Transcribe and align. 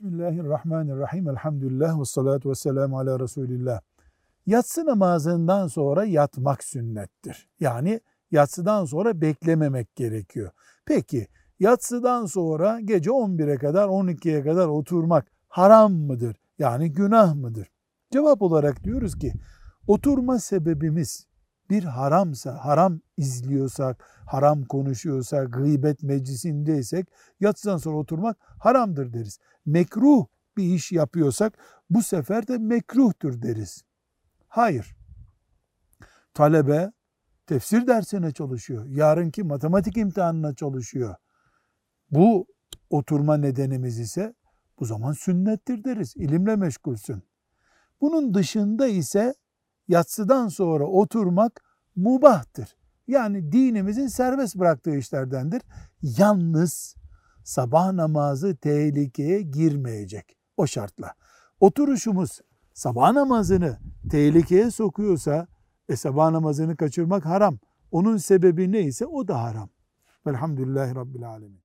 Bismillahirrahmanirrahim. 0.00 1.28
Elhamdülillah 1.28 2.00
ve 2.00 2.04
salatu 2.04 2.50
ve 2.50 2.54
selamu 2.54 2.98
ala 2.98 3.20
Resulillah. 3.20 3.80
Yatsı 4.46 4.86
namazından 4.86 5.66
sonra 5.66 6.04
yatmak 6.04 6.64
sünnettir. 6.64 7.48
Yani 7.60 8.00
yatsıdan 8.30 8.84
sonra 8.84 9.20
beklememek 9.20 9.96
gerekiyor. 9.96 10.50
Peki 10.86 11.26
yatsıdan 11.60 12.26
sonra 12.26 12.80
gece 12.80 13.10
11'e 13.10 13.56
kadar 13.56 13.88
12'ye 13.88 14.42
kadar 14.42 14.68
oturmak 14.68 15.26
haram 15.48 15.92
mıdır? 15.92 16.36
Yani 16.58 16.92
günah 16.92 17.34
mıdır? 17.34 17.68
Cevap 18.12 18.42
olarak 18.42 18.84
diyoruz 18.84 19.18
ki 19.18 19.32
oturma 19.86 20.38
sebebimiz 20.38 21.26
bir 21.70 21.84
haramsa, 21.84 22.64
haram 22.64 23.00
izliyorsak, 23.16 24.04
haram 24.26 24.64
konuşuyorsak, 24.64 25.52
gıybet 25.52 26.02
meclisindeysek 26.02 27.08
yatsıdan 27.40 27.76
sonra 27.76 27.96
oturmak 27.96 28.36
haramdır 28.58 29.12
deriz. 29.12 29.38
Mekruh 29.66 30.26
bir 30.56 30.74
iş 30.74 30.92
yapıyorsak 30.92 31.58
bu 31.90 32.02
sefer 32.02 32.48
de 32.48 32.58
mekruhtur 32.58 33.42
deriz. 33.42 33.82
Hayır. 34.48 34.96
Talebe 36.34 36.92
tefsir 37.46 37.86
dersine 37.86 38.32
çalışıyor. 38.32 38.86
Yarınki 38.86 39.42
matematik 39.42 39.96
imtihanına 39.96 40.54
çalışıyor. 40.54 41.14
Bu 42.10 42.46
oturma 42.90 43.36
nedenimiz 43.36 43.98
ise 43.98 44.34
bu 44.80 44.84
zaman 44.84 45.12
sünnettir 45.12 45.84
deriz. 45.84 46.16
İlimle 46.16 46.56
meşgulsün. 46.56 47.22
Bunun 48.00 48.34
dışında 48.34 48.86
ise 48.86 49.34
yatsıdan 49.88 50.48
sonra 50.48 50.84
oturmak 50.84 51.62
mubahtır. 51.96 52.76
Yani 53.08 53.52
dinimizin 53.52 54.06
serbest 54.06 54.56
bıraktığı 54.56 54.96
işlerdendir. 54.96 55.62
Yalnız 56.02 56.96
sabah 57.44 57.92
namazı 57.92 58.56
tehlikeye 58.56 59.42
girmeyecek 59.42 60.36
o 60.56 60.66
şartla. 60.66 61.14
Oturuşumuz 61.60 62.40
sabah 62.74 63.12
namazını 63.12 63.78
tehlikeye 64.10 64.70
sokuyorsa 64.70 65.46
e 65.88 65.96
sabah 65.96 66.30
namazını 66.30 66.76
kaçırmak 66.76 67.24
haram. 67.26 67.58
Onun 67.90 68.16
sebebi 68.16 68.72
neyse 68.72 69.06
o 69.06 69.28
da 69.28 69.42
haram. 69.42 69.68
Velhamdülillahi 70.26 70.94
Rabbil 70.94 71.28
Alemin. 71.28 71.62